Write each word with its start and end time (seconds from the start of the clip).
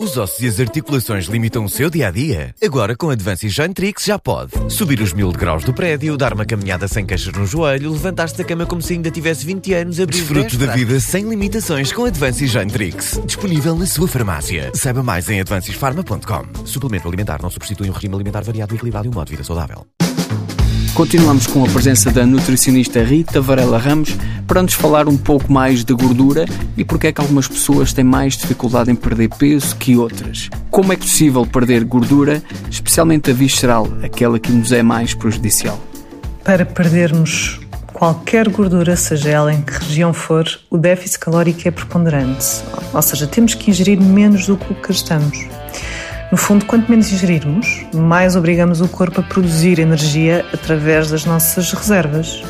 Os 0.00 0.16
ossos 0.16 0.40
e 0.40 0.48
as 0.48 0.58
articulações 0.58 1.26
limitam 1.26 1.62
o 1.62 1.68
seu 1.68 1.90
dia 1.90 2.08
a 2.08 2.10
dia? 2.10 2.54
Agora 2.64 2.96
com 2.96 3.10
Advances 3.10 3.52
Jantrix 3.52 4.06
já 4.06 4.18
pode. 4.18 4.52
Subir 4.70 4.98
os 5.02 5.12
mil 5.12 5.30
graus 5.30 5.62
do 5.62 5.74
prédio, 5.74 6.16
dar 6.16 6.32
uma 6.32 6.46
caminhada 6.46 6.88
sem 6.88 7.04
queixas 7.04 7.34
no 7.34 7.46
joelho, 7.46 7.92
levantar-se 7.92 8.34
da 8.34 8.42
cama 8.42 8.64
como 8.64 8.80
se 8.80 8.94
ainda 8.94 9.10
tivesse 9.10 9.44
20 9.44 9.74
anos, 9.74 10.00
abrir 10.00 10.16
Desfrute 10.16 10.56
da 10.56 10.72
vida 10.72 10.98
sem 10.98 11.28
limitações 11.28 11.92
com 11.92 12.06
Advances 12.06 12.50
Jantrix. 12.50 13.20
Disponível 13.26 13.76
na 13.76 13.84
sua 13.84 14.08
farmácia. 14.08 14.72
Saiba 14.74 15.02
mais 15.02 15.28
em 15.28 15.38
advancesfarma.com. 15.38 16.64
Suplemento 16.64 17.06
alimentar 17.06 17.42
não 17.42 17.50
substitui 17.50 17.90
um 17.90 17.92
regime 17.92 18.14
alimentar 18.14 18.42
variado 18.42 18.72
e 18.72 18.76
equilibrado 18.76 19.06
e 19.06 19.10
um 19.10 19.12
modo 19.12 19.26
de 19.26 19.32
vida 19.32 19.44
saudável. 19.44 19.86
Continuamos 20.94 21.46
com 21.46 21.64
a 21.64 21.68
presença 21.68 22.10
da 22.10 22.26
nutricionista 22.26 23.02
Rita 23.02 23.40
Varela 23.40 23.78
Ramos 23.78 24.16
para 24.46 24.62
nos 24.62 24.74
falar 24.74 25.08
um 25.08 25.16
pouco 25.16 25.50
mais 25.50 25.84
da 25.84 25.94
gordura 25.94 26.44
e 26.76 26.84
porque 26.84 27.06
é 27.06 27.12
que 27.12 27.20
algumas 27.20 27.48
pessoas 27.48 27.92
têm 27.92 28.04
mais 28.04 28.36
dificuldade 28.36 28.90
em 28.90 28.94
perder 28.94 29.30
peso 29.30 29.76
que 29.76 29.96
outras. 29.96 30.50
Como 30.70 30.92
é 30.92 30.96
possível 30.96 31.46
perder 31.46 31.84
gordura, 31.84 32.42
especialmente 32.70 33.30
a 33.30 33.34
visceral, 33.34 33.88
aquela 34.02 34.38
que 34.38 34.52
nos 34.52 34.72
é 34.72 34.82
mais 34.82 35.14
prejudicial? 35.14 35.80
Para 36.44 36.66
perdermos 36.66 37.60
qualquer 37.92 38.48
gordura, 38.48 38.96
seja 38.96 39.30
ela 39.30 39.54
em 39.54 39.62
que 39.62 39.72
região 39.72 40.12
for, 40.12 40.46
o 40.68 40.76
déficit 40.76 41.20
calórico 41.20 41.66
é 41.66 41.70
preponderante. 41.70 42.62
Ou 42.92 43.02
seja, 43.02 43.26
temos 43.26 43.54
que 43.54 43.70
ingerir 43.70 44.00
menos 44.00 44.46
do 44.46 44.56
que 44.56 44.74
gastamos. 44.86 45.46
No 46.30 46.36
fundo, 46.38 46.64
quanto 46.64 46.88
menos 46.88 47.10
ingerirmos, 47.10 47.84
mais 47.92 48.36
obrigamos 48.36 48.80
o 48.80 48.86
corpo 48.86 49.20
a 49.20 49.24
produzir 49.24 49.80
energia 49.80 50.46
através 50.52 51.10
das 51.10 51.24
nossas 51.24 51.72
reservas. 51.72 52.42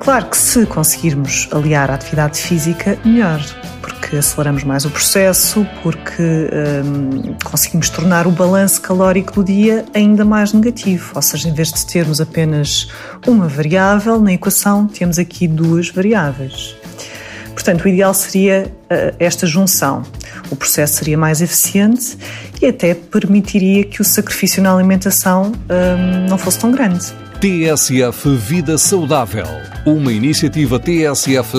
Claro 0.00 0.26
que 0.26 0.36
se 0.36 0.64
conseguirmos 0.64 1.48
aliar 1.52 1.90
a 1.90 1.94
atividade 1.94 2.40
física, 2.40 2.98
melhor, 3.04 3.40
porque 3.82 4.16
aceleramos 4.16 4.64
mais 4.64 4.86
o 4.86 4.90
processo, 4.90 5.66
porque 5.82 6.48
hum, 6.84 7.36
conseguimos 7.44 7.90
tornar 7.90 8.26
o 8.26 8.30
balanço 8.30 8.80
calórico 8.80 9.34
do 9.34 9.44
dia 9.44 9.84
ainda 9.92 10.24
mais 10.24 10.54
negativo. 10.54 11.12
Ou 11.14 11.22
seja, 11.22 11.50
em 11.50 11.54
vez 11.54 11.70
de 11.70 11.86
termos 11.86 12.22
apenas 12.22 12.88
uma 13.26 13.46
variável 13.46 14.18
na 14.18 14.32
equação, 14.32 14.86
temos 14.86 15.18
aqui 15.18 15.46
duas 15.46 15.90
variáveis. 15.90 16.74
Portanto, 17.52 17.84
o 17.84 17.88
ideal 17.88 18.14
seria 18.14 18.66
uh, 18.84 19.14
esta 19.18 19.46
junção. 19.46 20.02
O 20.50 20.56
processo 20.56 20.96
seria 20.96 21.16
mais 21.16 21.40
eficiente 21.40 22.16
e 22.60 22.66
até 22.66 22.94
permitiria 22.94 23.84
que 23.84 24.00
o 24.00 24.04
sacrifício 24.04 24.62
na 24.62 24.74
alimentação 24.74 25.52
uh, 25.52 26.28
não 26.28 26.38
fosse 26.38 26.58
tão 26.58 26.70
grande. 26.70 27.12
TSF 27.40 28.36
Vida 28.36 28.78
Saudável, 28.78 29.46
uma 29.84 30.12
iniciativa 30.12 30.78
TSF 30.78 31.56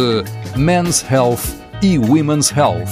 Men's 0.56 1.04
Health 1.12 1.42
e 1.82 1.98
Women's 1.98 2.52
Health. 2.52 2.90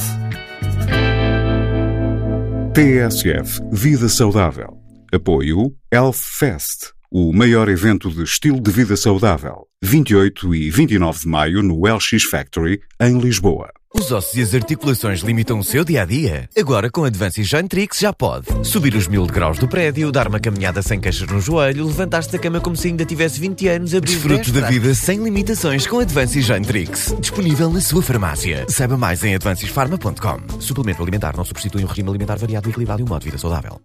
TSF 2.74 3.62
Vida 3.72 4.10
Saudável. 4.10 4.78
Apoio 5.14 5.74
Health 5.92 6.14
Fest 6.14 7.01
o 7.12 7.34
maior 7.34 7.68
evento 7.68 8.10
de 8.10 8.24
estilo 8.24 8.62
de 8.62 8.72
vida 8.72 8.96
saudável, 8.96 9.68
28 9.84 10.56
e 10.56 10.70
29 10.72 11.20
de 11.20 11.28
maio 11.28 11.62
no 11.62 11.82
LX 11.86 12.24
Factory, 12.24 12.80
em 13.02 13.20
Lisboa. 13.20 13.70
Os 13.94 14.10
ossos 14.14 14.34
e 14.36 14.42
as 14.42 14.56
articulações 14.56 15.20
limitam 15.20 15.60
o 15.60 15.64
seu 15.66 15.84
dia 15.84 16.04
a 16.04 16.06
dia? 16.06 16.50
Agora 16.58 16.90
com 16.90 17.04
Advances 17.04 17.46
Jantrix 17.46 18.00
já 18.00 18.14
pode. 18.14 18.48
Subir 18.66 18.96
os 18.96 19.10
mil 19.10 19.26
degraus 19.26 19.60
do 19.60 19.68
prédio, 19.68 20.10
dar 20.10 20.30
uma 20.30 20.40
caminhada 20.40 20.82
sem 20.82 21.02
queixas 21.02 21.28
no 21.28 21.42
joelho, 21.42 21.86
levantar-se 21.86 22.32
da 22.32 22.40
cama 22.40 22.62
como 22.62 22.78
se 22.78 22.88
ainda 22.88 23.04
tivesse 23.04 23.42
20 23.42 23.68
anos, 23.68 23.94
abrir 23.94 24.14
Desfrute 24.14 24.52
da 24.54 24.70
vida 24.70 24.96
sem 24.96 25.22
limitações 25.22 25.86
com 25.86 26.00
Advances 26.00 26.46
Jantrix. 26.46 27.14
Disponível 27.20 27.70
na 27.70 27.82
sua 27.82 28.02
farmácia. 28.02 28.66
Saiba 28.70 28.96
mais 28.96 29.22
em 29.26 29.36
advancesfarma.com. 29.36 30.62
Suplemento 30.62 31.02
alimentar 31.02 31.36
não 31.36 31.44
substitui 31.44 31.84
um 31.84 31.88
regime 31.88 32.08
alimentar 32.08 32.38
variado 32.38 32.70
e 32.70 32.72
equilibrado 32.72 33.02
e 33.02 33.04
um 33.04 33.08
modo 33.10 33.20
de 33.20 33.26
vida 33.26 33.38
saudável. 33.38 33.82